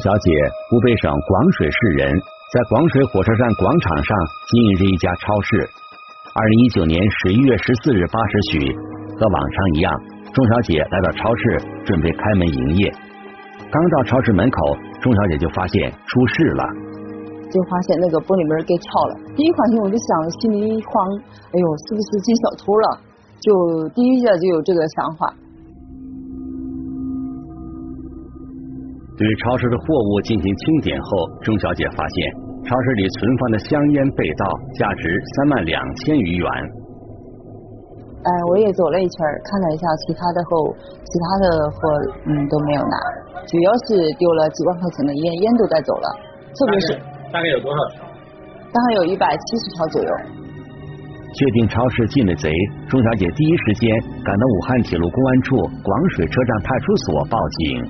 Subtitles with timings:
[0.00, 0.32] 钟小姐，
[0.70, 4.16] 湖北省广水市人，在广水火车站广场上
[4.48, 5.68] 经营着一家超市。
[6.32, 8.72] 二零一九年十一月十四日八时许，
[9.20, 9.92] 和往常一样，
[10.32, 11.42] 钟小姐来到超市
[11.84, 12.88] 准备开门营业。
[13.68, 14.56] 刚到超市门口，
[15.02, 16.64] 钟小姐就发现出事了，
[17.52, 19.12] 就发现那个玻璃门给撬了。
[19.36, 20.08] 第一反应我就想，
[20.40, 20.96] 心里一慌，
[21.52, 23.04] 哎呦，是不是进小偷了？
[23.36, 23.52] 就
[23.92, 25.28] 第一下就有这个想法。
[29.20, 32.16] 对超市的货物进行清点后，钟小姐发现
[32.64, 34.48] 超市里存放的香烟被盗，
[34.80, 36.48] 价值三万两千余元。
[38.24, 40.72] 哎，我也走了一圈，看了一下其他的后，
[41.04, 41.76] 其他的货
[42.32, 42.96] 嗯都没有拿，
[43.44, 46.08] 主要是丢了几万块钱的烟，烟都带走了。
[46.56, 46.86] 特别是
[47.28, 48.00] 大概有多少条？
[48.72, 50.10] 大概有一百七十条左右。
[51.36, 52.48] 确定超市进了贼，
[52.88, 53.84] 钟小姐第一时间
[54.24, 57.84] 赶到武汉铁路公安处广水车站派出所报警。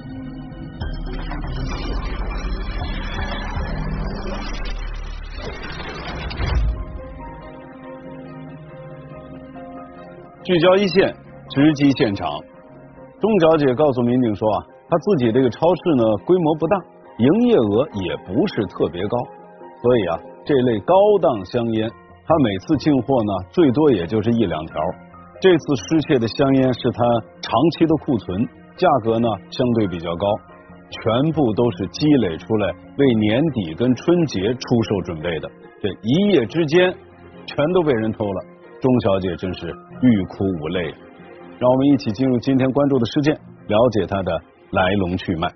[10.43, 11.15] 聚焦一线，
[11.51, 12.27] 直击现场。
[13.21, 16.77] 钟小姐告诉民警说啊，她自己这个超市呢规模不大，
[17.19, 19.19] 营业额也不是特别高，
[19.83, 21.91] 所以啊，这类高档香烟，
[22.25, 24.81] 她每次进货呢最多也就是一两条。
[25.43, 27.05] 这次失窃的香烟是她
[27.43, 30.27] 长期的库存，价格呢相对比较高，
[30.89, 35.51] 全部都是积累出来为年底跟春节出售准备的。
[35.83, 36.95] 这一夜之间，
[37.45, 38.45] 全都被人偷了。
[38.81, 39.67] 钟小姐真是
[40.01, 40.83] 欲哭无泪，
[41.59, 44.33] 让我们一起进入今天关注的事件，了解它的
[44.71, 45.53] 来龙去脉。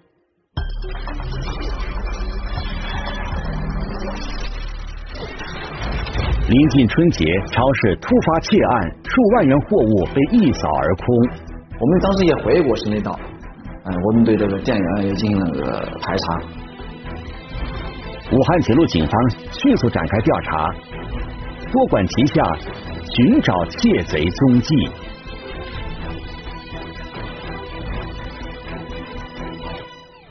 [6.46, 11.06] 临近春节，超市突发窃案，数万元货物被一扫而空。
[11.80, 13.18] 我们当时也怀疑过是那道，
[13.84, 16.40] 嗯，我们对这个店员也进行了个排查。
[18.32, 20.74] 武汉铁路警方迅速展开调查，
[21.72, 22.42] 多管齐下。
[23.10, 24.74] 寻找窃贼踪迹，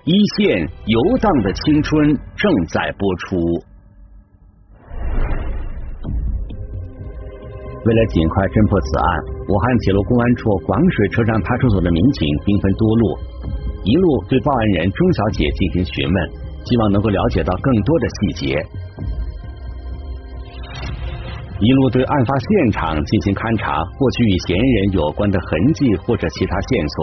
[0.04, 3.38] 一线游荡的青春正在播出。
[7.86, 9.08] 为了尽快侦破此案，
[9.48, 13.04] 武汉铁路公安处广水车站派出所的民警兵分多路，
[13.84, 16.16] 一路对报案人钟小姐进行询问，
[16.66, 18.60] 希望能够了解到更多的细节。
[21.64, 25.48] 一路对案发现场进行勘查，获取与嫌疑人有关的痕
[25.80, 27.00] 迹或者其他线索；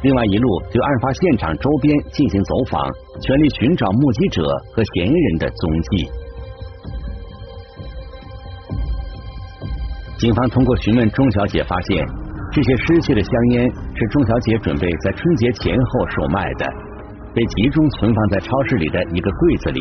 [0.00, 2.88] 另外一路对案发现场周边进行走访，
[3.20, 4.40] 全力寻找目击者
[4.72, 5.62] 和嫌疑人的踪
[5.92, 6.08] 迹。
[10.16, 12.00] 警方通过询问钟小姐，发现
[12.56, 13.68] 这些失窃的香烟
[14.00, 16.64] 是钟小姐准备在春节前后售卖的，
[17.36, 19.80] 被集中存放在超市里的一个柜子里。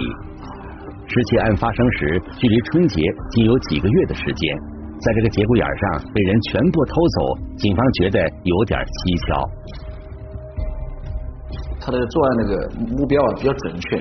[1.07, 3.01] 失窃案发生时，距离春节
[3.31, 4.55] 仅有几个月的时间，
[4.99, 7.17] 在这个节骨眼上被人全部偷走，
[7.55, 9.39] 警方觉得有点蹊跷。
[11.79, 12.51] 他的作案那个
[12.91, 13.95] 目标啊比较准确，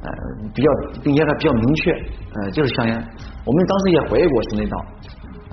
[0.00, 0.08] 呃，
[0.56, 0.66] 比较
[1.04, 1.92] 并且还比较明确，
[2.32, 2.96] 呃，就是香烟。
[3.44, 4.76] 我们当时也怀疑过是那道，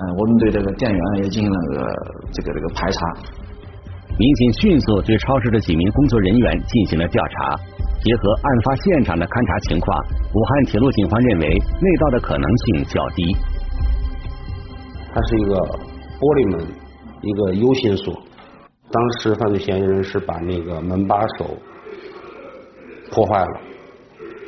[0.16, 1.92] 我们对这个店员也进行了个
[2.32, 2.98] 这个这个排查。
[4.16, 7.60] 民警迅速对超市的几名工作人员进行了调查。
[8.06, 9.90] 结合案发现场的勘查情况，
[10.32, 13.34] 武汉铁路警方认为内盗的可能性较低。
[15.12, 15.56] 它是一个
[16.20, 16.64] 玻璃门，
[17.20, 18.14] 一个 U 型锁。
[18.92, 21.50] 当时犯罪嫌疑人是把那个门把手
[23.10, 23.60] 破坏了，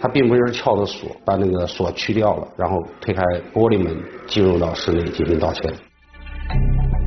[0.00, 3.20] 他并不是撬的锁，把那个锁去掉了，然后推开
[3.52, 3.93] 玻璃门
[4.28, 5.69] 进入到室内进行盗窃。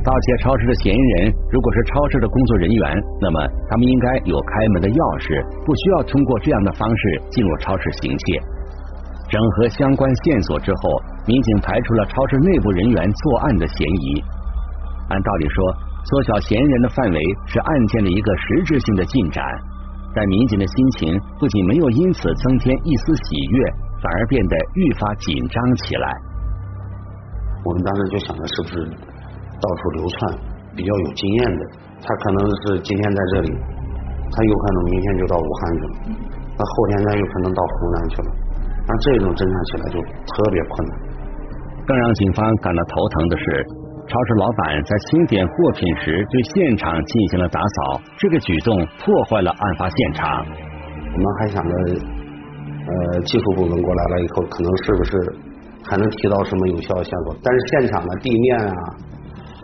[0.02, 2.82] 盗窃超市的嫌疑人如果是超市的工作人员，
[3.22, 3.38] 那么
[3.70, 8.42] 他们应该有开门的钥匙，不需要通过这样的方式进入超市行窃。
[9.30, 10.82] 整合相关线索之后，
[11.22, 14.18] 民警排除了超市内部人员作案的嫌疑。
[15.06, 15.58] 按道理说，
[16.02, 19.38] 缩小嫌疑人的范围是案件的一个实质性的进展，
[20.18, 23.56] 但民警的心情不仅没有因此增添一丝喜悦，
[24.02, 26.10] 反而变得愈发紧张起来。
[27.62, 28.74] 我们当时就想着，是不是？
[29.62, 30.18] 到处流窜，
[30.74, 31.62] 比较有经验的，
[32.02, 35.94] 他可能是今天在这里，他有可能明天就到武汉去了，
[36.58, 38.28] 那后天他有可能到湖南去了，
[38.82, 40.92] 那这种侦查起来就特别困难。
[41.86, 43.44] 更让警方感到头疼的是，
[44.10, 50.44] 超市老板在清点货品时对现场进行了打扫，这个举动破坏了案发现场。
[51.14, 51.74] 我们还想着，
[52.82, 55.12] 呃，技术部门过来了以后，可能是不是
[55.86, 57.36] 还能提到什么有效的线索？
[57.42, 58.74] 但是现场的地面啊。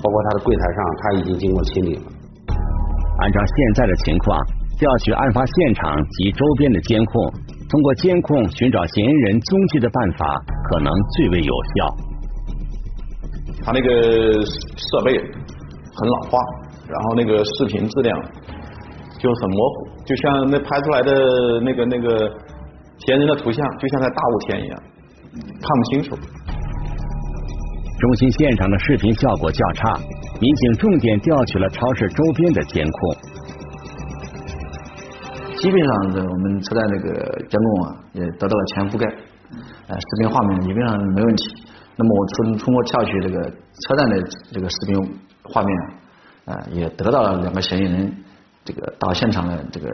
[0.03, 2.03] 包括他的柜台上，他已经经过清理了。
[3.21, 4.39] 按照现在的情况，
[4.79, 7.33] 调取案发现场及周边的监控，
[7.69, 10.41] 通过监控寻找嫌疑人踪迹的办法
[10.71, 11.97] 可能最为有效。
[13.65, 16.39] 他那个设备很老化，
[16.89, 18.17] 然后那个视频质量
[19.19, 22.31] 就很模糊，就像那拍出来的那个那个
[22.99, 24.83] 嫌疑人的图像，就像在大雾天一样，
[25.61, 26.17] 看不清楚。
[27.99, 29.99] 中心现场的视频效果较差，
[30.41, 33.17] 民警重点调取了超市周边的监控。
[35.56, 37.11] 基本上的我们车站那个
[37.49, 39.05] 监控啊，也得到了全覆盖，
[39.89, 41.43] 呃，视频画面基本上没问题。
[41.97, 44.23] 那么我从通过调取这个车站的
[44.53, 45.77] 这个视频画面
[46.44, 48.15] 啊，也得到了两个嫌疑人
[48.65, 49.91] 这个到现场的这个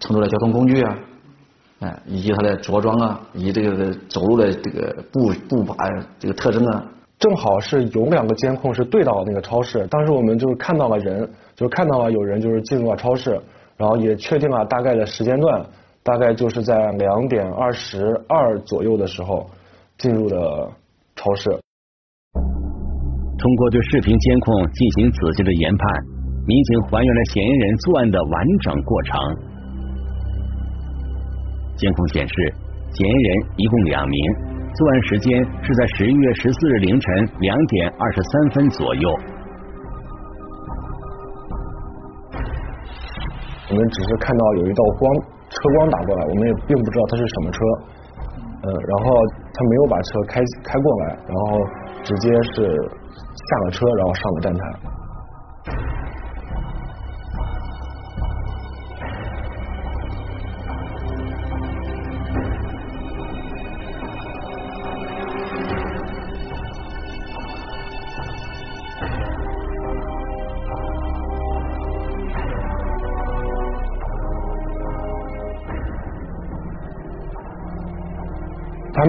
[0.00, 0.98] 乘坐的交通工具啊，
[1.78, 5.76] 哎，以及他的着装啊，以及这个走路的这个步步伐
[6.18, 6.84] 这个特征啊。
[7.20, 13.38] 正好是有两个监控是对到那个超市，当时我们就是看到了人，就看到了有人就是进入了超市，
[13.76, 15.62] 然后也确定了大概的时间段，
[16.02, 19.46] 大概就是在两点二十二左右的时候
[19.98, 20.66] 进入的
[21.14, 21.50] 超市。
[22.32, 26.04] 通过对视频监控进行仔细的研判，
[26.46, 29.20] 民警还原了嫌疑人作案的完整过程。
[31.76, 32.54] 监控显示，
[32.92, 34.59] 嫌疑人一共两名。
[34.74, 39.10] 作案时间是在十一月十四日凌晨两点二十三分左右。
[43.70, 45.14] 我们只是看到有一道光，
[45.48, 47.58] 车光打过来，我们也并不知道它是什么车。
[48.62, 49.10] 嗯，然后
[49.54, 51.58] 他没有把车开开过来，然后
[52.02, 52.66] 直接是
[53.34, 54.60] 下了车，然后上了站台。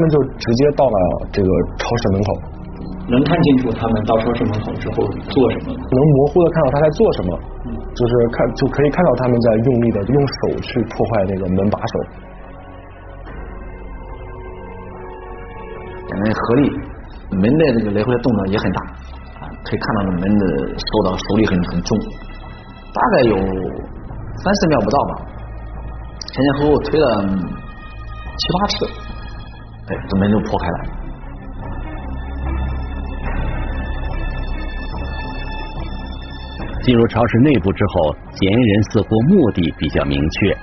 [0.01, 0.98] 们就直接到了
[1.31, 2.30] 这个超市门口，
[3.07, 5.77] 能看清楚他们到超市门口之后做什么？
[5.77, 7.30] 能模糊的看到他在做什么，
[7.94, 11.94] 就是看就可以看到他们在用力的用手去破坏那个门把手。
[16.07, 16.63] 两个人合力，
[17.31, 18.81] 门的这个来回的动作也很大，
[19.39, 20.45] 啊，可以看到门的
[20.75, 21.98] 受到手力很很重，
[22.92, 23.36] 大概有
[24.44, 25.13] 三四秒不到吧，
[26.33, 27.06] 前前后后推了
[28.38, 29.00] 七八次。
[30.09, 30.79] 这门就破开了。
[36.83, 40.57] 进入超市内部之后，嫌疑人似乎目的比较明确。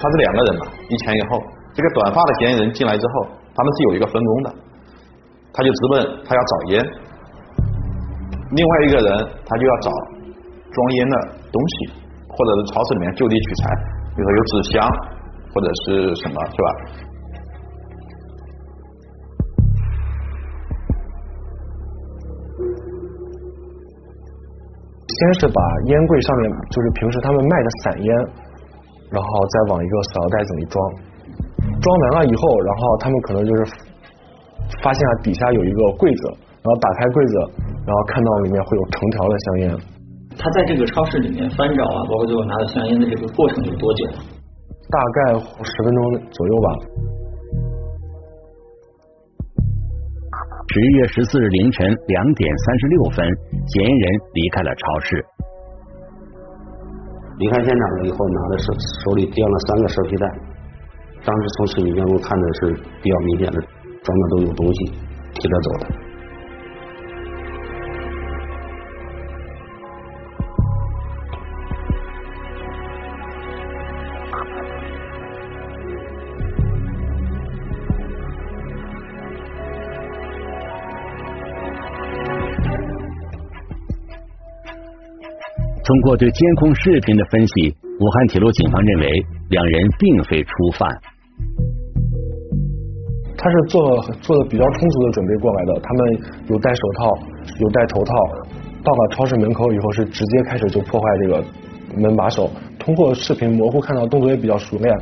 [0.00, 1.40] 他是两个人嘛，一前一后。
[1.72, 4.54] 这个短发的嫌疑人进来之后，他们是有一个分工的。
[5.52, 6.84] 他就直奔他要找烟，
[8.50, 9.90] 另外一个人他就要找
[10.72, 11.16] 装烟的
[11.52, 11.92] 东西，
[12.28, 13.70] 或者是超市里面就地取材，
[14.16, 14.88] 比如说有纸箱
[15.54, 16.68] 或者是什么，是吧？
[25.20, 28.08] 先是把烟柜上面就是平时他们卖的散烟，
[29.12, 30.80] 然后再往一个塑料袋子里装，
[31.76, 33.60] 装完了以后，然后他们可能就是
[34.82, 36.22] 发现了底下有一个柜子，
[36.64, 37.34] 然后打开柜子，
[37.84, 39.76] 然后看到里面会有成条的香烟。
[40.38, 44.06] 他在这个超市里面翻找啊，包括最后拿到香烟的这个过程有多久？
[44.88, 46.00] 大概十分钟
[46.30, 46.68] 左右吧。
[50.72, 53.26] 十一月十四日凌晨两点三十六分，
[53.66, 55.26] 嫌疑人离开了超市。
[57.38, 58.66] 离开现场了以后，拿着手
[59.02, 60.26] 手里掂了三个蛇皮袋，
[61.26, 62.70] 当时从视频当中看的是
[63.02, 63.58] 比较明显的，
[63.98, 64.78] 装的都有东西，
[65.34, 66.09] 提着走的。
[85.90, 89.10] 通过对监控视频的分析，武汉铁路警方认为
[89.48, 90.88] 两人并非初犯。
[93.36, 96.14] 他是做做的比较充足的准备过来的，他们
[96.46, 97.18] 有戴手套，
[97.58, 98.14] 有戴头套，
[98.84, 101.44] 到了超市门口以后是直接开始就破坏这个
[101.96, 102.48] 门把手。
[102.78, 104.96] 通过视频模糊看到动作也比较熟练。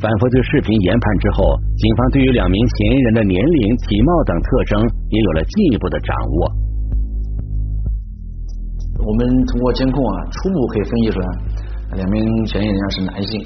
[0.00, 1.44] 反复对视频研判之后，
[1.76, 4.80] 警方对于两名嫌疑人的年龄、体貌等特征
[5.10, 6.61] 也有了进一步的掌握。
[9.04, 11.26] 我们通过监控啊，初步可以分析出来，
[11.96, 13.40] 两名嫌疑人是男性，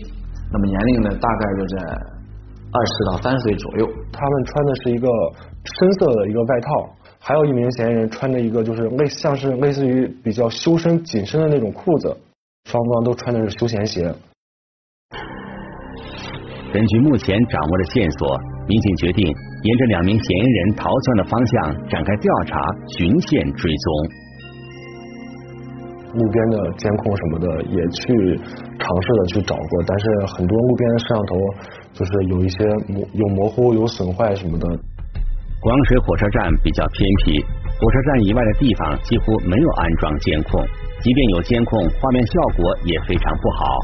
[0.53, 1.83] 那么年龄呢，大概就在
[2.73, 3.87] 二十到三十岁左右。
[4.13, 5.09] 他们穿的是一个
[5.65, 12.15] 深色的一个外套，还有一名嫌疑人穿着一个就是类像是类似于比较修身紧身的那种裤子，
[12.65, 14.15] 双方都穿的是休闲鞋。
[16.71, 19.25] 根据目前掌握的线索，民警决定
[19.63, 22.61] 沿着两名嫌疑人逃窜的方向展开调查，
[22.99, 24.26] 循线追踪。
[26.17, 28.03] 路边的监控什么的也去
[28.81, 30.05] 尝试的去找过，但是
[30.35, 31.33] 很多路边的摄像头
[31.93, 34.67] 就是有一些模有模糊、有损坏什么的。
[35.61, 37.43] 广水火车站比较偏僻，
[37.81, 40.63] 火车站以外的地方几乎没有安装监控，
[41.01, 43.77] 即便有监控，画面效果也非常不好。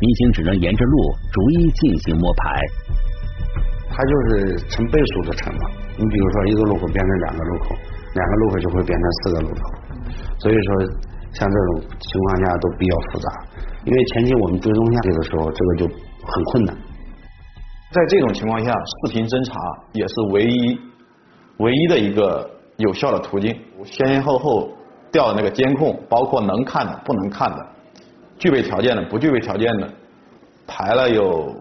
[0.00, 2.60] 民警只能沿着路逐一进行摸排。
[3.90, 5.70] 它就是成倍数的成嘛。
[5.98, 7.74] 你比如说一个路口变成两个路口，
[8.14, 9.60] 两个路口就会变成四个路口。
[10.38, 10.68] 所以说，
[11.32, 13.28] 像这种情况下都比较复杂。
[13.84, 16.76] 因为前期我们追踪下去的时候，这个就很困难。
[17.92, 19.58] 在这种情况下，视频侦查
[19.92, 20.78] 也是唯一
[21.58, 23.56] 唯一的一个有效的途径。
[23.84, 24.70] 先先后后
[25.10, 27.66] 调的那个监控，包括能看的、不能看的。
[28.38, 29.88] 具备条件的、不具备条件的，
[30.66, 31.54] 排了有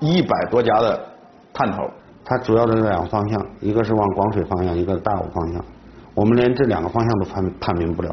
[0.00, 1.04] 一百多家的
[1.52, 1.78] 探头。
[2.24, 5.64] 它主要的两个方向，一个是往广水方向，一个大武方向。
[6.14, 8.10] 我们连这两个方向都判判明不了，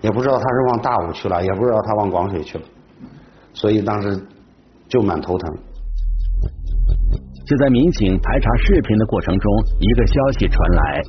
[0.00, 2.64] 也不知道他是往大武去了，也不知道他往广水去了，
[3.54, 4.26] 所以当时
[4.88, 5.56] 就蛮头疼。
[7.46, 11.02] 就在民警排查视频的过程中，一个消息传来，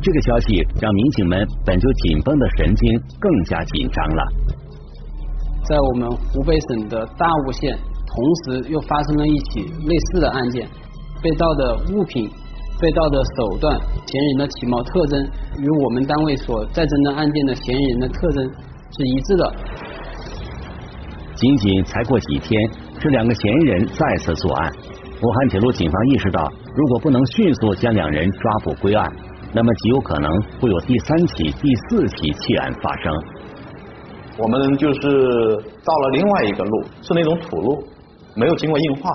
[0.00, 4.22] 这个消息让民警们本就紧绷的神经更加紧张了。
[5.64, 7.76] 在我们湖北省的大悟县，
[8.06, 10.66] 同时又发生了一起类似的案件，
[11.22, 12.30] 被盗的物品、
[12.80, 15.20] 被盗的手段、嫌疑人的体貌特征
[15.58, 18.42] 与我们单位所在侦的案件的嫌疑人的特征
[18.90, 19.42] 是一致的。
[21.34, 22.58] 仅仅才过几天，
[22.98, 24.72] 这两个嫌疑人再次作案。
[25.22, 26.42] 武汉铁路警方意识到，
[26.74, 29.10] 如果不能迅速将两人抓捕归案，
[29.52, 33.14] 那么极有可能会有第三起、第四起窃案发生。
[34.36, 35.00] 我们就是
[35.84, 37.84] 到了另外一个路，是那种土路，
[38.34, 39.10] 没有经过硬化，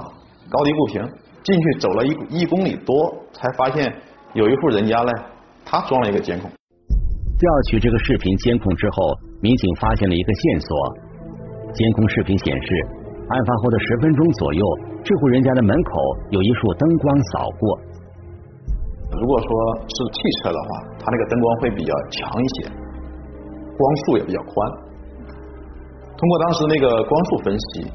[0.49, 1.03] 高低不平。
[1.43, 2.93] 进去走了一一公里多，
[3.31, 3.93] 才发现
[4.33, 5.11] 有一户人家呢，
[5.65, 6.49] 他装了一个监控。
[6.49, 10.77] 调取这个视频监控之后，民警发现了一个线索。
[11.73, 12.67] 监控视频显示，
[13.29, 14.65] 案发后的十分钟左右，
[15.03, 15.91] 这户人家的门口
[16.31, 17.79] 有一束灯光扫过。
[19.09, 19.49] 如果说
[19.87, 20.67] 是汽车的话，
[20.99, 24.71] 它那个灯光会比较强一些，光束也比较宽。
[26.17, 27.87] 通过当时那个光束分析，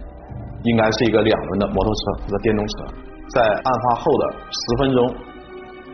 [0.63, 2.85] 应该是一个两轮的摩托车或者电动车。
[3.29, 5.15] 在案发后的十分钟，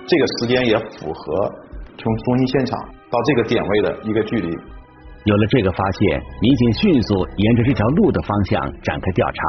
[0.07, 1.53] 这个时间也符合
[1.97, 2.79] 从中心现场
[3.11, 4.49] 到这个点位的一个距离。
[5.25, 9.41] 有了这个发现，民警迅速沿着这条路的方向展开调查。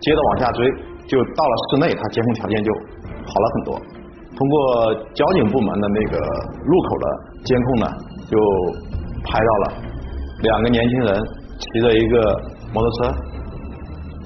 [0.00, 0.66] 接着往下追，
[1.06, 3.80] 就到了室内，他监控条件就好了很多。
[4.36, 7.06] 通过交警部门的那个路口的
[7.44, 7.86] 监控呢，
[8.28, 8.38] 就
[9.24, 9.82] 拍到了
[10.42, 11.22] 两个年轻人。
[11.56, 12.18] 骑着一个
[12.74, 13.14] 摩托车，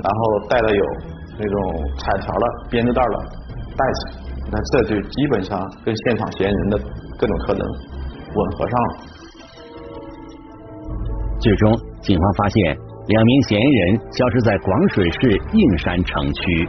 [0.03, 0.85] 然后带着有
[1.39, 1.57] 那种
[1.99, 3.25] 彩条了编织袋了
[3.77, 4.19] 袋子，
[4.51, 6.79] 那这就基本上跟现场嫌疑人的
[7.19, 7.65] 各种特征
[8.35, 8.89] 吻合上了。
[11.39, 12.77] 最终，警方发现
[13.07, 16.69] 两名嫌疑人消失在广水市映山城区。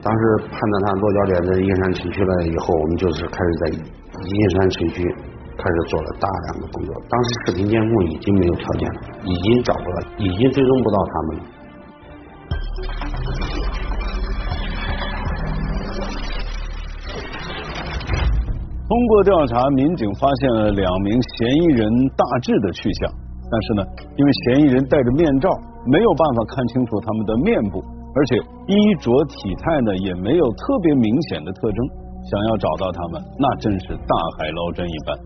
[0.00, 5.14] 当时判断他落脚点在映山城区了以后，我们就是开始在映山城区。
[5.56, 11.44] 开始做了大量的工作，当时视频监控已经没有条件了，已经找不到，已经追踪不到他们了。
[18.86, 23.08] 通过调查，民警发现了两名嫌疑人大致的去向，
[23.48, 23.82] 但是呢，
[24.14, 25.48] 因为嫌疑人戴着面罩，
[25.88, 28.36] 没有办法看清楚他们的面部，而且
[28.68, 31.80] 衣着体态呢也没有特别明显的特征，
[32.28, 35.16] 想要找到他们，那真是大海捞针一般。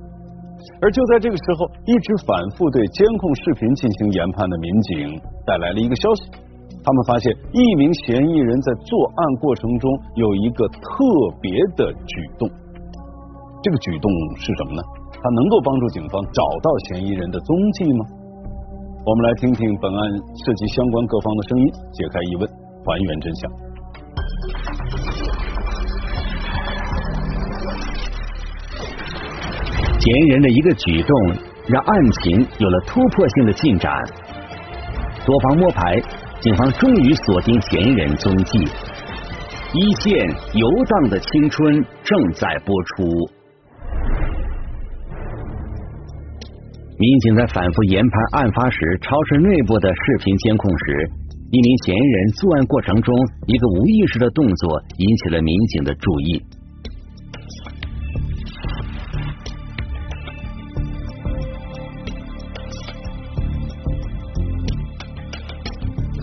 [0.81, 6.31] 而就在这个时候，一直反复对监控视频进行研判的民警带来了一个消息：
[6.79, 10.79] 他们发现一名嫌疑人在作案过程中有一个特
[11.43, 12.47] 别的举动。
[13.69, 14.11] 这个举动
[14.41, 14.83] 是什么呢？
[15.13, 18.07] 它能够帮助警方找到嫌疑人的踪迹吗？
[19.05, 20.01] 我们来听听本案
[20.43, 23.51] 涉及相关各方的声音，解开疑问，还原真相。
[30.01, 31.15] 嫌疑人的一个举动，
[31.67, 33.93] 让案情有了突破性的进展。
[35.27, 36.01] 多方摸排，
[36.41, 38.67] 警方终于锁定嫌疑人踪迹。
[39.75, 43.38] 一线游荡的青春正在播出。
[46.99, 51.11] 民警在反复研判案发时超市内部的视频监控时，
[51.52, 53.14] 一名嫌疑人作案过程中
[53.47, 56.43] 一个无意识的动作引起了民警的注意。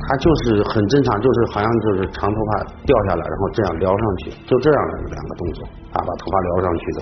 [0.07, 5.63] 他就是很正常，就是好像就是长头发掉下来，然后这样撩上去，就这样的两个动作
[5.93, 6.99] 啊，把头发撩上去的，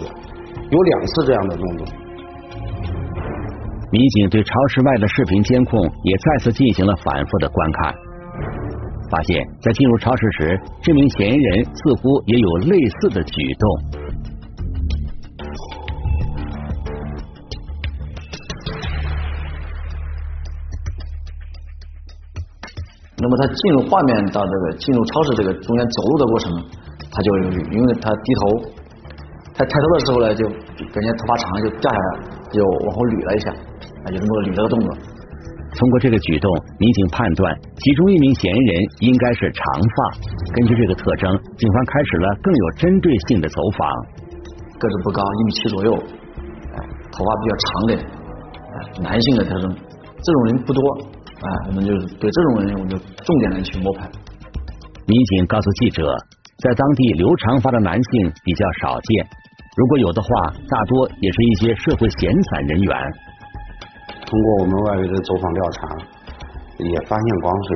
[0.69, 1.87] 有两次这样的动作。
[3.93, 7.93] 民警对超市外的视频监控也再次进行了反复的观看，
[9.11, 13.69] 发现，在进入超市时，这名嫌疑人似乎也有类似的举动。
[23.19, 26.51] 那么他进入画面到这个进入超市这个中间走路的过程，
[27.11, 27.37] 他就
[27.71, 28.73] 因为他低头，
[29.53, 30.47] 他抬头的时候呢，就
[30.89, 32.19] 感觉头发长就掉下来，
[32.49, 33.53] 就往后捋了一下，
[34.03, 34.87] 啊，就这么捋这个动作。
[35.73, 36.45] 通过这个举动，
[36.77, 37.49] 民警判断
[37.81, 39.97] 其中一名嫌疑人应该是长发。
[40.53, 43.89] 根据这个特征，警方开始了更有针对性的走访。
[44.77, 45.91] 个子不高，一米七左右，
[47.09, 47.91] 头发比较长的，
[49.01, 50.79] 男性的特征，这种人不多。
[51.41, 51.91] 啊，我们就
[52.21, 54.07] 对这种人，我们就重点的去摸排。
[55.07, 56.15] 民警告诉记者，
[56.59, 59.27] 在当地留长发的男性比较少见，
[59.75, 60.29] 如果有的话，
[60.69, 62.95] 大多也是一些社会闲散人员。
[64.33, 65.79] 通过我们外围的走访调查，
[66.79, 67.69] 也发现广水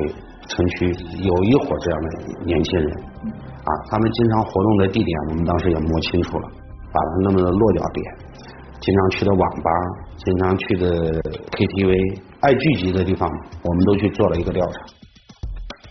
[0.48, 0.90] 城区
[1.22, 2.08] 有一伙这样的
[2.44, 2.90] 年轻人
[3.62, 6.48] 啊，他们经常活动的地点，我们当时也摸清楚了，
[6.90, 8.04] 把他们的落脚点，
[8.80, 9.70] 经常去的网吧，
[10.16, 11.22] 经常去的
[11.54, 12.22] KTV。
[12.40, 13.30] 爱聚集的地方，
[13.62, 14.80] 我们都去做了一个调查。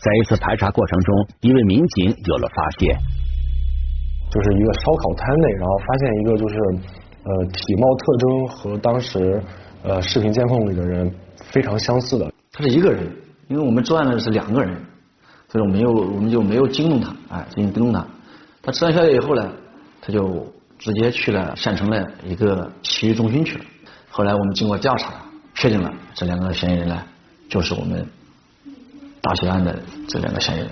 [0.04, 2.94] 在一次排查过程中，一位民警有了发现，
[4.30, 6.56] 就是一个烧烤摊内，然后发现一个就是
[7.24, 9.41] 呃体貌特征和当时
[9.84, 12.32] 呃视频监控里的人非常相似的。
[12.52, 13.06] 他是一个人，
[13.48, 14.76] 因为我们作案的是两个人，
[15.50, 18.06] 所以我们又我们就没有惊动他，哎，进行跟踪他。
[18.62, 19.52] 他吃完宵夜以后呢，
[20.02, 20.46] 他就
[20.78, 23.66] 直接去了县城的一个洗浴中心去了。
[24.10, 25.13] 后来我们经过调查。
[25.60, 27.02] 确定了，这两个嫌疑人呢，
[27.50, 28.08] 就是我们
[29.22, 29.76] 大血案的
[30.08, 30.70] 这两个嫌疑人。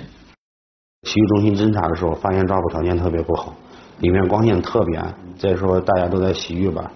[1.07, 3.55] 洗浴中心侦查的时候，发现抓捕条件特别不好，
[3.97, 6.91] 里面光线特别暗，再说大家都在洗浴吧，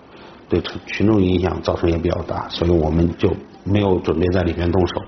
[0.49, 3.29] 对群众影响造成也比较大，所以我们就
[3.63, 4.99] 没有准备在里面动手。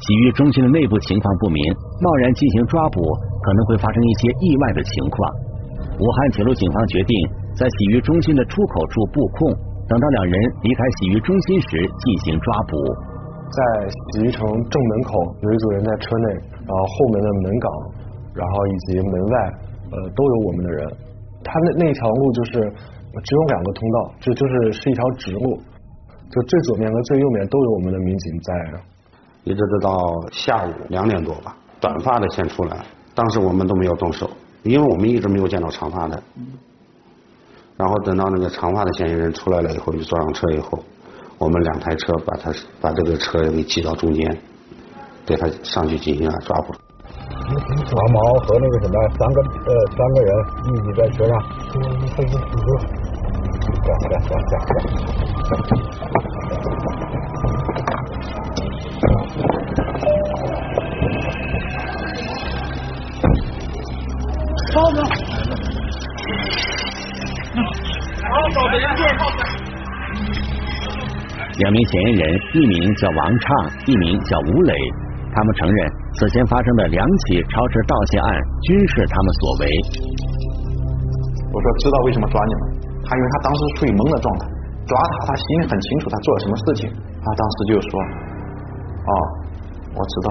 [0.00, 1.62] 洗浴中心的内部情况不明，
[2.00, 3.00] 贸然进行抓捕，
[3.44, 5.16] 可能会发生一些意外的情况。
[6.00, 7.14] 武汉铁路警方决定
[7.54, 9.52] 在洗浴中心的出口处布控。
[9.88, 12.72] 等到两人离开洗浴中心时，进行抓捕。
[13.52, 16.26] 在洗浴城正门口有一组人在车内，
[16.64, 17.70] 然后后门的门岗，
[18.32, 19.36] 然后以及门外，
[19.92, 20.88] 呃，都有我们的人。
[21.44, 22.72] 他那那条路就是
[23.20, 25.60] 只有两个通道，这就是是一条直路，
[26.30, 28.80] 就最左面和最右面都有我们的民警在。
[29.44, 29.98] 一直到
[30.30, 34.30] 下午两点多吧，短发的先出来，当时我们都没有动手，
[34.62, 36.22] 因为我们一直没有见到长发的。
[37.76, 40.78] 然后等到那个长发的嫌疑人出来了以后，就坐上车以后，
[41.38, 44.38] 我们两台车把他把这个车给挤到中间，
[45.26, 46.72] 对他上去进行了抓捕。
[47.42, 50.32] 王毛和那个什么三个呃三个人
[50.68, 51.36] 一起在车上，
[53.62, 54.80] 开始出车，下下下下下。
[64.72, 64.98] 超子。
[71.58, 72.22] 两名嫌疑人，
[72.54, 73.46] 一名叫王畅，
[73.86, 74.74] 一名叫吴磊。
[75.34, 79.68] 他们承认此前发生的两起超市盗窃案均是他们所为。
[81.52, 82.60] 我说知道为什么抓你吗？
[83.04, 84.46] 他因为他当时处于懵的状态，
[84.86, 86.82] 抓他他心里很清楚他做了什么事情。
[87.22, 87.90] 他当时就说
[89.06, 89.12] ：“哦，
[89.94, 90.28] 我知道。”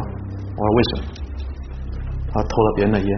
[0.55, 1.01] 我说为什么？
[2.33, 3.09] 他偷了别人的烟。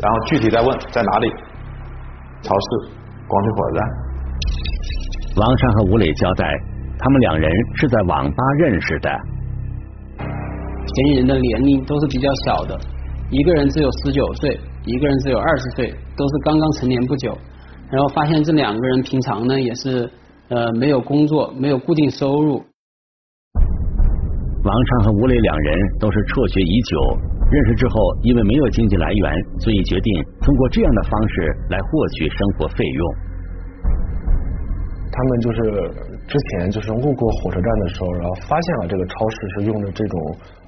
[0.00, 1.28] 然后具体再问在哪里？
[2.42, 2.66] 超市。
[3.28, 3.80] 广州火车站。
[5.36, 6.44] 王山和吴磊交代，
[6.98, 9.10] 他们两人是在网吧认识的。
[10.18, 12.78] 嫌疑人的年龄都是比较小的，
[13.30, 17.32] 一个人只有十九岁，一个人只有二十岁，都是刚刚成年不久。
[17.92, 20.10] 然后发现这两个人平常呢也是
[20.48, 22.64] 呃没有工作，没有固定收入。
[24.64, 26.96] 王昌和吴磊两人都是辍学已久，
[27.50, 33.14] 认识之后因为没有经济来源，所以决定通过这样的方式来获取生活费用。
[35.12, 35.58] 他们就是
[36.26, 40.18] 之前就是路过火车站的时候，然后发现了这个超市是用的这种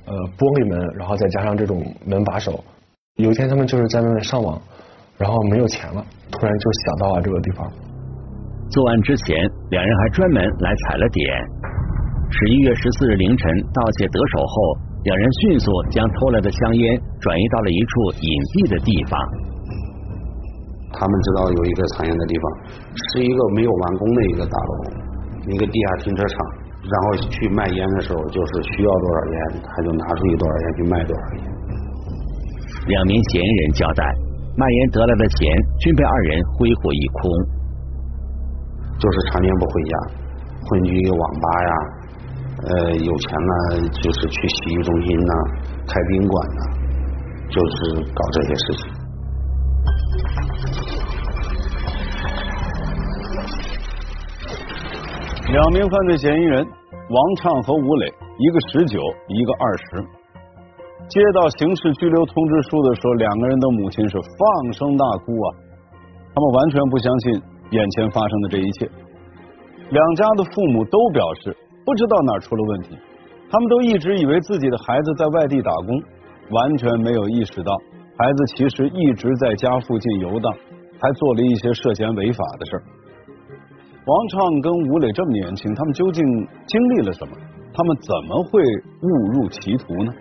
[0.05, 2.63] 呃玻璃门，然后再加上这种门把手。
[3.17, 4.61] 有一天他们就是在那边上网，
[5.19, 7.71] 然后没有钱了，突然就想到了这个地方。
[8.71, 9.37] 作案之前，
[9.71, 11.31] 两人还专门来踩了点。
[12.31, 14.55] 十一月十四日凌晨，盗窃得手后，
[15.05, 19.15] 两人迅速将偷来的香烟转移到了一处隐蔽的地方。
[20.97, 22.45] 他们知道有一个藏烟的地方，
[23.13, 24.73] 是一个没有完工的一个大楼，
[25.47, 26.37] 一个地下停车场。
[26.85, 31.45] 然后去卖烟的时候，就是需要多少烟，他就拿出去多少烟去卖多少烟。
[32.89, 34.05] 两名嫌疑人交代，
[34.57, 37.23] 卖烟得来的钱均被二人挥霍一空，
[38.99, 39.99] 就是常年不回家，
[40.63, 41.73] 混居网吧呀，
[42.63, 43.53] 呃，有钱了
[43.91, 45.33] 就是去洗浴中心呐，
[45.89, 46.63] 开宾馆呐，
[47.51, 48.93] 就是搞这些事情。
[55.53, 58.07] 两名犯罪嫌疑人王畅和吴磊，
[58.39, 60.24] 一个十九，一个二十。
[61.09, 65.47] 接到刑事拘留通知书的时候，两个人的母亲是放声大哭啊！
[66.35, 68.91] 他们完全不相信眼前发生的这一切。
[69.91, 72.97] 两家的父母都表示不知道哪出了问题，
[73.51, 76.03] 他们都一直以为自己的孩子在外地打工，
[76.51, 77.73] 完全没有意识到
[78.19, 80.53] 孩子其实一直在家附近游荡，
[80.99, 82.83] 还做了一些涉嫌违法的事儿。
[84.07, 86.25] 王畅跟吴磊这么年轻，他们究竟
[86.67, 87.37] 经历了什么？
[87.77, 88.63] 他们怎么会
[89.03, 90.13] 误入歧途呢？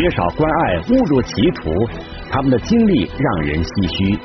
[0.00, 1.70] 缺少关爱，误入歧途，
[2.30, 4.18] 他们的经历让人唏嘘。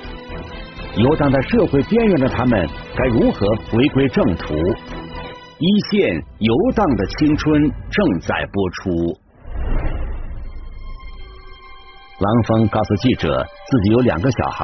[1.03, 4.55] 游荡在社会边缘的他们，该如何回归正途？
[5.59, 7.59] 一线游荡的青春
[7.91, 9.19] 正在播出。
[12.23, 14.63] 郎峰告诉记者，自己有两个小孩，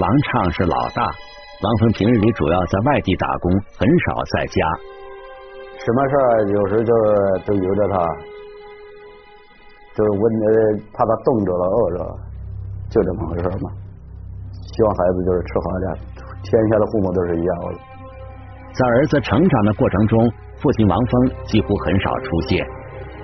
[0.00, 1.04] 王畅是老大。
[1.04, 4.56] 郎峰平日里主要在外地打工，很少在家。
[5.84, 6.92] 什么事儿有时就
[7.44, 8.00] 都由着他，
[9.96, 10.48] 就是问呃
[10.92, 12.12] 怕他冻着了、饿着了，
[12.90, 13.72] 就这么回事嘛。
[14.52, 15.88] 希望孩子就是吃好点，
[16.44, 17.80] 天下的父母都是一样的。
[18.76, 20.30] 在儿子成长的过程中，
[20.60, 22.60] 父亲王峰几乎很少出现。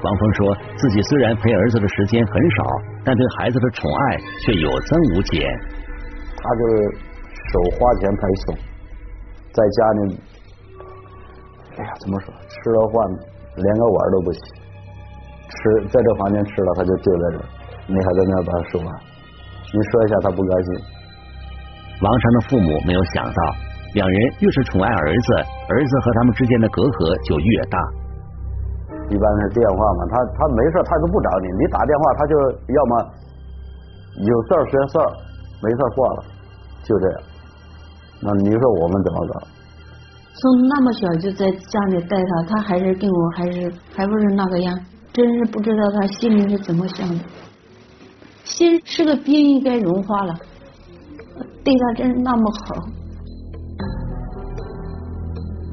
[0.03, 2.65] 王峰说自己虽然陪儿子的时间很少，
[3.05, 5.47] 但对孩子的宠爱却有增无减。
[6.41, 6.97] 他就是
[7.53, 8.57] 手花钱陪送，
[9.53, 10.21] 在家里，
[11.77, 12.33] 哎呀，怎么说？
[12.49, 12.95] 吃了饭
[13.57, 14.41] 连个碗都不洗，
[15.53, 17.47] 吃在这房间吃了他就丢在这儿，
[17.87, 18.89] 你还在那把他收完，
[19.73, 20.69] 你说一下他不高兴。
[22.01, 23.41] 王成的父母没有想到，
[23.95, 25.29] 两人越是宠爱儿子，
[25.69, 27.79] 儿子和他们之间的隔阂就越大。
[29.11, 32.35] 一般是电话嘛，他他没事他都不找你，你打电话他就
[32.73, 32.93] 要么
[34.25, 35.09] 有事儿说事儿，
[35.63, 36.25] 没事挂了，
[36.83, 37.17] 就这样。
[38.25, 39.35] 那你说我们怎么搞？
[40.33, 44.75] 从那么小就在家里带他，他还是跟我还是还不是那个样，
[45.13, 47.25] 真是不知道他心里是怎么想的。
[48.45, 50.35] 心是个冰应该融化了，
[51.63, 52.75] 对他真是那么好。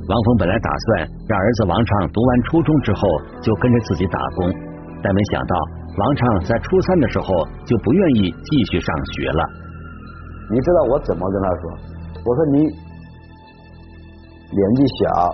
[0.07, 3.01] 王峰本来打算让儿子王畅读完初中之后
[3.41, 4.51] 就跟着自己打工，
[5.03, 5.55] 但没想到
[5.97, 7.27] 王畅在初三的时候
[7.65, 9.43] 就不愿意继续上学了。
[10.51, 11.71] 你知道我怎么跟他说？
[12.25, 12.57] 我说你
[14.51, 15.31] 年纪小，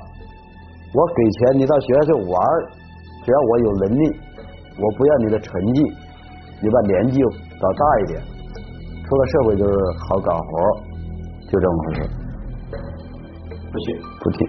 [0.93, 2.35] 我给钱你到学校去玩，
[3.25, 4.15] 只要我有能力，
[4.77, 5.81] 我不要你的成绩，
[6.61, 7.19] 你把年纪
[7.59, 8.21] 搞大一点，
[9.03, 9.73] 出了社会就是
[10.07, 10.45] 好干活，
[11.49, 11.99] 就这么回事。
[13.71, 14.47] 不行，不听。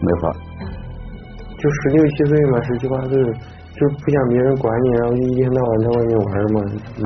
[0.00, 0.32] 没法，
[1.58, 6.60] 就十六七岁嘛，十七八岁，就是不想别人管你，然后就一天到晚在外面玩嘛。
[6.98, 7.02] 嗯。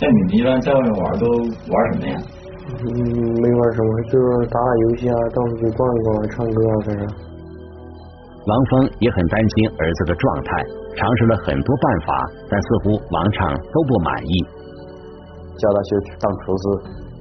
[0.00, 2.20] 那你们一般在外面玩都玩什么呀？
[2.68, 2.74] 嗯，
[3.42, 7.23] 没玩什么，就是打打游戏啊，到处去逛一逛，唱歌啊，反正。
[8.46, 10.62] 王峰也很担心儿子的状态，
[10.96, 12.08] 尝试了很多办法，
[12.50, 14.32] 但似乎王畅都不满意。
[15.56, 15.88] 叫他去
[16.20, 16.64] 当厨师，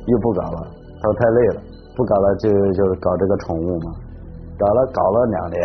[0.08, 0.68] 又不搞了，
[1.00, 1.62] 他说太累了。
[1.96, 3.94] 不搞了就就是搞这个宠物嘛，
[4.58, 5.62] 搞了搞了两年，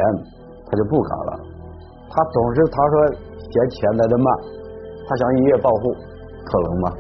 [0.68, 1.40] 他就不搞了。
[2.10, 2.94] 他总是他说
[3.40, 4.26] 嫌钱来的慢，
[5.08, 5.90] 他想一夜暴富，
[6.44, 6.92] 可能吗？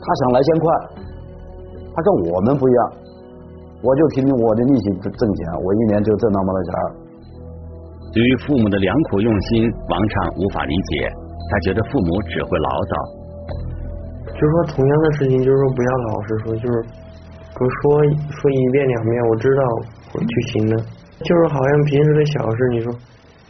[0.00, 0.66] 他想来钱快，
[1.94, 2.92] 他跟我们不一样，
[3.86, 6.70] 我就凭我的力气挣挣钱，我一年就挣那么多钱。
[8.10, 11.06] 对于父母的良苦用心，王畅无法理解，
[11.46, 12.94] 他觉得父母只会唠叨。
[14.34, 16.82] 就是说，同样的事情，就是说不要老是说，就是
[17.54, 18.02] 不说
[18.34, 19.62] 说一遍两遍，我知道
[20.14, 20.82] 我就行了。
[21.22, 22.90] 就是好像平时的小事，你说，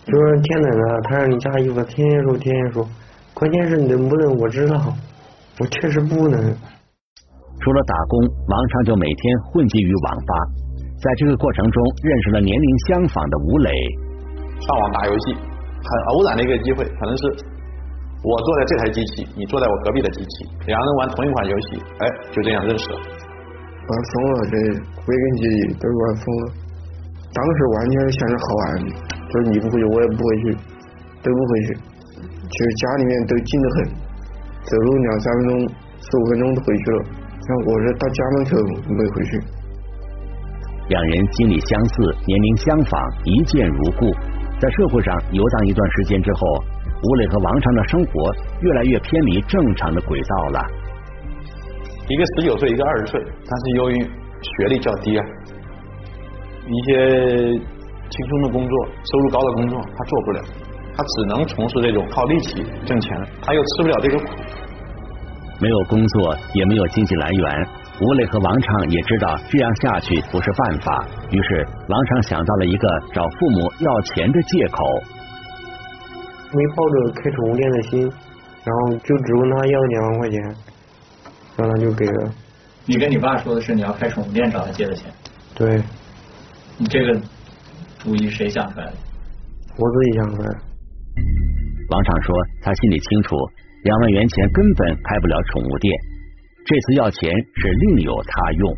[0.04, 2.86] 就是天冷了，他让你加衣服，天天说天天说，
[3.32, 4.92] 关键是能不能我知道，
[5.60, 6.54] 我确实不能。
[7.66, 8.14] 除了打工，
[8.46, 9.18] 王昌就每天
[9.50, 10.32] 混迹于网吧，
[11.02, 13.70] 在这个过程中认识了年龄相仿的吴磊。
[14.62, 17.22] 上网打游戏，很偶然的一个机会，可能是。
[18.22, 22.98] 我坐在这台机器，你坐在我隔壁的机器，两人玩同一款游戏，哎，就这样认识了。
[23.02, 24.54] 玩疯了，这
[25.02, 26.54] 归根结底都是玩疯了。
[27.34, 28.66] 当时完全是想着好玩，
[29.26, 30.54] 就是你不回去，我也不回去，
[31.18, 31.74] 都不回去。
[32.46, 33.90] 其实家里面都近得很，
[34.70, 35.50] 走路两三分钟
[35.98, 36.98] 四五分钟就回去了，
[37.46, 38.50] 然后我是到家门口
[38.90, 39.40] 没回去。
[40.88, 41.94] 两人经历相似，
[42.26, 44.10] 年龄相仿，一见如故。
[44.58, 46.40] 在社会上游荡一段时间之后，
[47.02, 50.60] 吴磊和王昌的生活越来越偏离正常的轨道了。
[52.08, 55.24] 一个十九岁，一个二十岁，但是由于学历较低啊，
[56.66, 57.50] 一些
[58.08, 60.40] 轻松的工作、收入高的工作他做不了，
[60.96, 64.24] 他只能从事这种靠力气挣钱，他又吃不了这个苦。
[65.58, 67.66] 没有工作，也没有经济来源，
[68.00, 74.84] 吴磊和王畅也知道这样下去不是办法，于是王畅想到了一个找父母要钱的借口。
[76.52, 78.02] 没抱着开宠物店的心，
[78.64, 80.40] 然后就只问他要两万块钱，
[81.56, 82.32] 然后他就给了。
[82.84, 85.10] 你跟你爸说的是你要开宠物店找他借的钱？
[85.54, 85.82] 对。
[86.78, 87.18] 你这个
[87.98, 88.92] 主意谁想出来的？
[89.78, 90.58] 我自己想出来的。
[91.88, 93.36] 王畅说他心里清楚。
[93.86, 95.86] 两万元钱根本开不了宠物店，
[96.66, 98.74] 这次要钱是另有他用。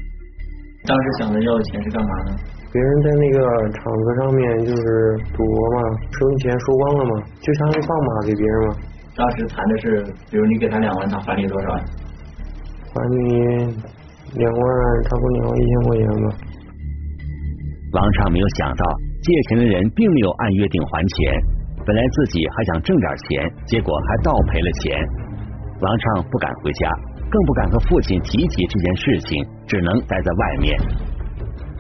[0.85, 2.37] 当时想着要的钱是干嘛呢？
[2.71, 3.39] 别人在那个
[3.73, 5.81] 场子上面就是赌博嘛，
[6.13, 8.77] 收钱输光了嘛，就相当于放马给别人嘛。
[9.17, 11.73] 当时谈的是，比如你给他两万，他还你多少？
[11.73, 13.17] 还你
[14.37, 14.69] 两万，
[15.09, 16.29] 差不多两万一千块钱吧。
[17.97, 18.85] 王畅没有想到，
[19.23, 21.58] 借钱的人并没有按约定还钱。
[21.89, 24.93] 本来自己还想挣点钱，结果还倒赔了钱。
[25.81, 26.85] 王畅不敢回家，
[27.17, 30.77] 更不敢和父亲提起这件事情，只能待在外面。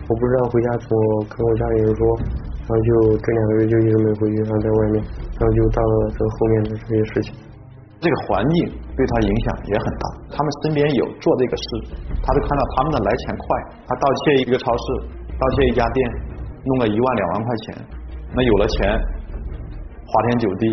[0.08, 0.88] 我不知道回家说，
[1.28, 5.04] 跟我家里人说，然后就这两个月就一直没回去，然后在外面，
[5.36, 7.28] 然后就到了这后面的这些事情。
[8.00, 8.64] 这个环境
[8.96, 13.44] 对他影响也很大，他们身边有做这个事，他就看到他们的来钱快，
[13.84, 16.00] 他盗窃一个超市，盗窃一家店，
[16.64, 17.84] 弄了一万两万块钱，
[18.32, 18.96] 那有了钱。
[20.08, 20.72] 花天酒地，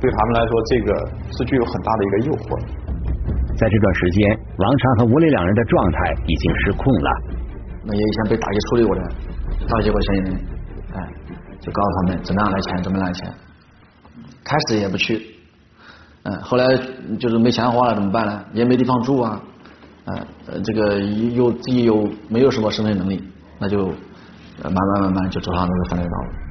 [0.00, 0.88] 对他们来说，这个
[1.36, 2.56] 是具有很大的一个诱惑。
[3.54, 7.10] 在这段时间，王昌和吴磊两人的状态已经失控了。
[7.84, 9.02] 那也以前被打击处理过的
[9.68, 10.34] 打击过嫌疑人，
[10.94, 10.98] 哎，
[11.60, 13.30] 就告诉他们怎么样来钱，怎么来钱。
[14.42, 15.20] 开始也不去，
[16.22, 16.64] 嗯，后来
[17.20, 18.42] 就是没钱花了怎么办呢？
[18.54, 19.40] 也没地方住啊，
[20.06, 23.22] 呃，这个又自己又没有什么生存能力，
[23.58, 23.86] 那就
[24.62, 26.43] 慢慢慢慢就走上这个犯罪道路。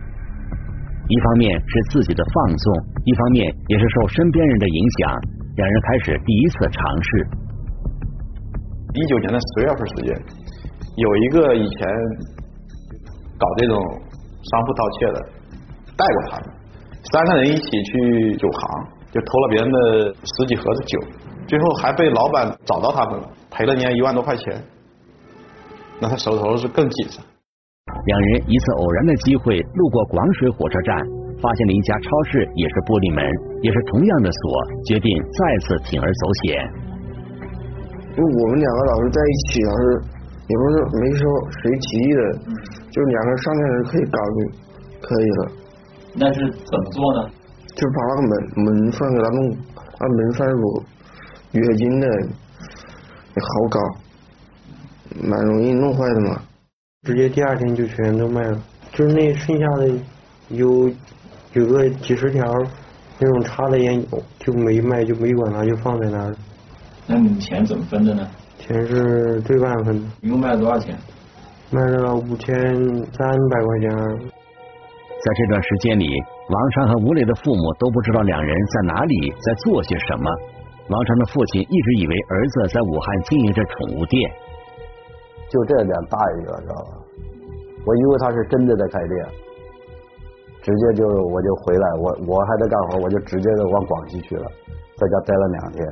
[1.07, 5.19] 一方面是自己的放纵，一方面也是受身边人的影响，
[5.57, 7.27] 两人开始第一次尝试。
[8.95, 10.15] 一九年的十月份时间，
[10.95, 11.87] 有一个以前
[13.37, 15.25] 搞这种商铺盗窃的
[15.97, 16.49] 带过他们，
[17.11, 20.99] 三个人一起去酒行，就偷了别人的十几盒子酒，
[21.47, 24.63] 最后还被老板找到他们了，赔了人家一万多块钱，
[25.99, 27.25] 那他手头是更紧张。
[28.05, 30.95] 两人一次偶然的机会路过广水火车站，
[31.39, 33.23] 发现了一家超市，也是玻璃门，
[33.63, 34.43] 也是同样的锁，
[34.87, 36.59] 决定再次铤而走险。
[38.15, 39.83] 因为我们两个老是在一起，老是
[40.47, 41.23] 也不是没说
[41.59, 42.23] 谁提议的，
[42.91, 44.37] 就两个商量着可以搞定，
[44.99, 45.41] 可以了。
[46.15, 47.19] 那是怎么做呢？
[47.75, 48.31] 就把那个门
[48.67, 49.39] 门栓给他弄，
[49.99, 50.63] 那门栓如
[51.55, 52.07] 月经的，
[53.31, 53.79] 也好搞，
[55.23, 56.43] 蛮容易弄坏的嘛。
[57.03, 58.57] 直接第二天就全都卖了，
[58.93, 59.91] 就是那剩下的
[60.47, 60.89] 有
[61.51, 62.49] 有个几十条
[63.19, 64.01] 那种插的烟
[64.39, 66.33] 就没卖，就没管它，就放在那儿。
[67.05, 68.25] 那你们钱怎么分的呢？
[68.57, 70.07] 钱是对半分的。
[70.21, 70.95] 一共卖了多少钱？
[71.71, 73.89] 卖了五千三百块钱。
[73.89, 76.07] 在这段时间里，
[76.47, 80.31] 王昌和吴磊的父母都不知道两人在哪里，在做些什么。
[80.87, 84.31] 王昌的父亲一直以为儿子在武汉经营着宠物店。
[85.53, 86.97] 就这点大一个，知道吧？
[87.85, 89.13] 我以为他是真的在开店，
[90.65, 94.49] 直接就我就回来，我我还在干活，我就直接就往广西去了，
[94.97, 95.85] 在家待了两天。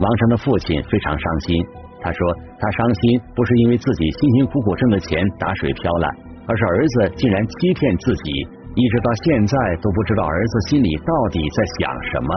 [0.00, 1.60] 王成的父亲非常伤心，
[2.00, 6.08] 他说他伤心不是因为自己辛辛苦苦挣的钱打水漂了，
[6.48, 8.32] 而是儿子竟然欺骗自己，
[8.74, 12.30] 一直到现在都不知道儿子心里到底在想什么。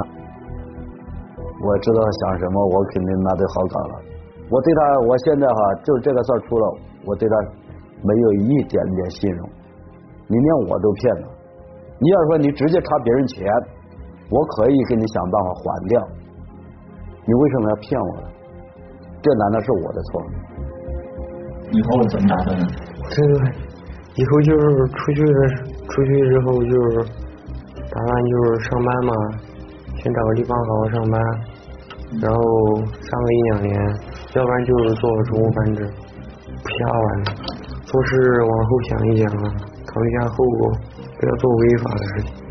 [1.63, 4.12] 我知道想什么，我肯定那就好搞了。
[4.53, 7.35] 我对他，我现在哈，就这个事儿出了，我对他
[8.05, 9.41] 没有一点点信任。
[10.27, 11.27] 你连我都骗了，
[11.97, 13.47] 你要说你直接查别人钱，
[14.29, 16.07] 我可以给你想办法还掉。
[17.25, 18.27] 你为什么要骗我呢？
[19.23, 20.21] 这难道是我的错？
[21.71, 22.67] 以后怎么打算呢？
[23.09, 23.33] 这个
[24.13, 25.49] 以后就是出去的，
[25.89, 26.97] 出去之后就是
[27.89, 29.13] 打算就是上班嘛，
[29.97, 31.19] 先找个地方好好上班，
[32.21, 32.39] 然后
[33.01, 34.12] 上个一两年。
[34.35, 37.23] 要不然就是做宠物繁殖，不瞎玩，
[37.85, 39.53] 做事往后想一想啊，
[39.85, 40.71] 考虑一下后果，
[41.19, 42.42] 不要做违法的事情。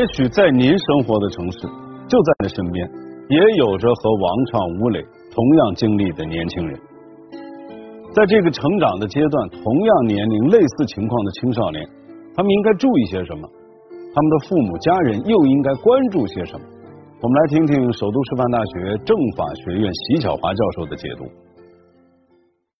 [0.00, 1.58] 也许在您生活的城市，
[2.08, 2.88] 就在那身边，
[3.28, 6.80] 也有着和王畅、吴磊同样经历的年轻人。
[8.14, 11.86] 在这个成长的阶段，同样年龄、类似情况的青少年，
[12.34, 13.46] 他们应该注意些什么？
[13.92, 16.64] 他们的父母、家人又应该关注些什么？
[17.20, 21.28] 我们来听听首都师范大学政法学院席晓华教授的解读。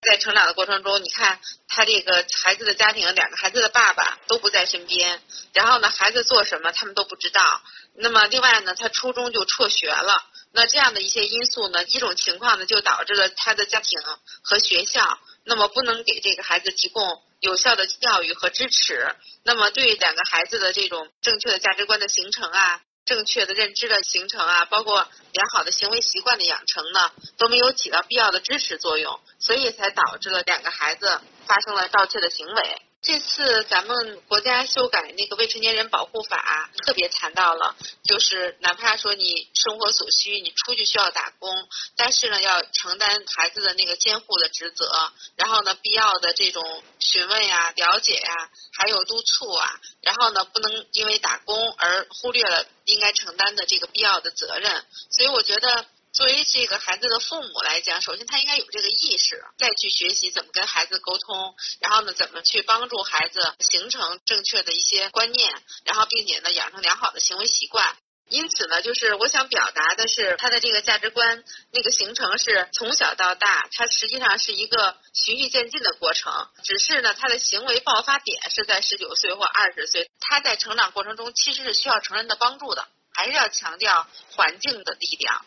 [0.01, 5.21] 在成长的过程中，你看他这个孩子的家庭，两个孩子的爸爸都不在身边，
[5.53, 7.61] 然后呢，孩子做什么他们都不知道。
[7.93, 10.27] 那么另外呢，他初中就辍学了。
[10.53, 14.01] 那这样的一些因素呢，一种情况呢，就导致了他的家庭
[14.41, 19.15] 和学校，那么不能给这个孩子提供有效的教育和支持。
[19.43, 22.81] 那么对两个孩子的这种正确的价值观的形成啊。
[23.05, 32.81] 正确的认知的形成啊，包括良好的行为习惯的养成呢，都没有起到必要的支持作用，所以才导致了两个孩子发生了盗窃的行为。
[33.01, 54.85] 这次咱们国家修改那个未成年人保护法，特别谈到了，就是哪怕说你生活所需，你出去需要打工，但是呢，要承担孩子的那个监护的职责，然后呢，必要的这种询问呀、了解呀，还有督促啊，然后呢，不能因为打工而忽略了应该承担的这个必要的责任。
[55.09, 55.87] 所以我觉得。
[56.13, 65.53] 作为这个孩子的父母来讲，首先他应该有这个意识，再去学习怎么跟孩子沟通，然后呢，怎么去帮助孩子形成正确的一些观念，
[65.85, 67.95] 然后并且呢，养成良好的行为习惯。
[68.27, 76.49] 因此呢，就是我想表达的是，他的这个价值观那个形成是从小到大，他实际上是一个循序渐进的过程。
[76.63, 85.45] 只是呢，他的行为爆发点是在十九岁或二十岁，他在成长过程中其实是需要成人的帮助的，还是要强调环境的力量。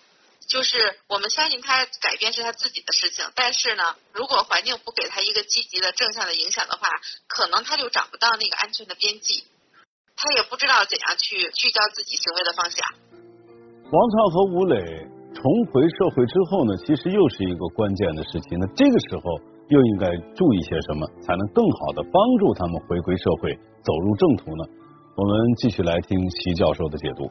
[0.49, 0.77] 就是
[1.09, 6.89] 我们相信他改变是他自己的事情，但是呢，如果环境不给他一个积极的正向的影响的话，
[7.27, 9.45] 可能他就找不到那个安全的边际，
[10.17, 12.79] 他也不知道怎样去聚焦自己行为的方向。
[13.91, 14.79] 王畅和吴磊
[15.35, 18.57] 重回社会之后呢，其实又是一个关键的时期。
[18.57, 19.23] 那这个时候
[19.69, 24.65] 又应该注意些什么，才能更好的帮助他们回归社会，走入正途呢？
[25.17, 27.31] 我们继续来听席教授的解读。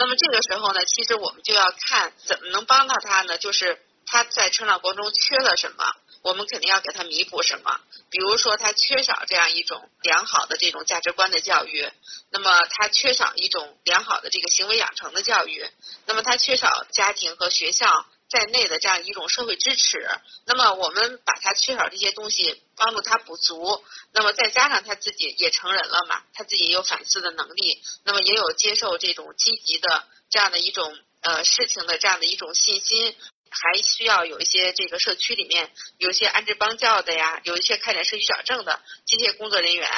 [0.00, 3.36] 那么这个时候呢，其实我们就要看怎么能帮到他呢？
[3.36, 7.78] 就是他在成长过程中缺了什么，我们肯定要给他弥补什么。
[8.08, 11.86] 比如说他缺少这样一种良好的这种价值观的教育，
[12.30, 15.68] 那么他缺少一种良好的这个行为养成的教育，
[16.06, 18.06] 那么他缺少家庭和学校。
[18.30, 20.08] 在内的这样一种社会支持，
[20.46, 33.16] 那么我们把他缺少这些东西帮助他补足，那么再加上他自己也成人了嘛，他自己也有反思的能力，那么也有接受这种积极的这样的一种呃事情的这样的一种信心。
[33.50, 39.88] 还需要有一些这个社区里面有一些安置帮教的呀，有一些开展社区矫正的这些工作人员，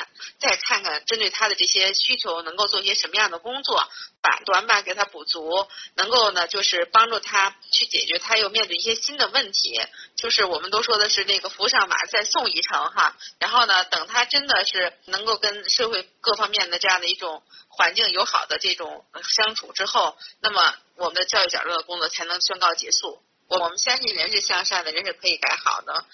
[0.41, 3.87] 再看看针对他的这些需求能够做一些什么样的工作，
[4.23, 9.79] 把短板给他补足，能够呢就是帮助他去解决他又面对一些新的问题，
[10.17, 17.43] 就是我们都说的是那个扶上马再送一程哈，然后呢等他真的是能够跟社会各方面的这样的一种
[17.75, 20.61] 环境友好的这种相处之后，那么
[20.97, 23.19] 我们的教育角落的工作才能宣告结束。
[23.49, 26.05] 我们相信人是向善的，人是可以改好的。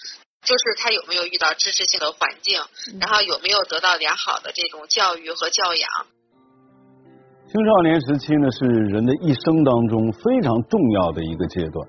[0.41, 2.61] 就是他有没有遇到支持性的环境，
[3.01, 5.89] 然后有没有得到良好的这种教育和教养。
[7.51, 11.87] 青少年时期呢，是人的一生当中非常重要的一个阶段。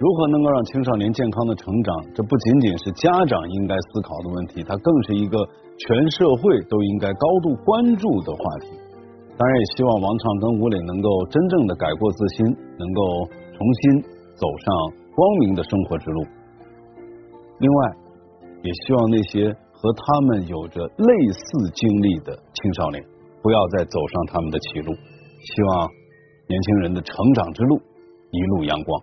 [0.00, 5.36] 如何能够让青少年健康的成长，这不仅仅是家长应该思考的问题，它更是一个
[5.76, 8.79] 全社会都应该高度关注的话题。
[9.40, 12.44] 当然，也希望王畅跟吴磊能够真正的改过自新，
[12.76, 13.00] 能够
[13.56, 14.20] 重新。
[14.40, 14.66] 走上
[15.14, 16.24] 光明的生活之路。
[17.58, 17.96] 另外，
[18.62, 23.04] 也希望那些和他们有着类似经历的青少年，
[23.42, 24.94] 不要再走上他们的歧路。
[24.94, 25.88] 希望
[26.48, 27.82] 年轻人的成长之路
[28.30, 29.02] 一路阳光。